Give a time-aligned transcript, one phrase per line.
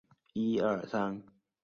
[0.03, 0.03] 经费
[0.53, 1.25] 由美国供给。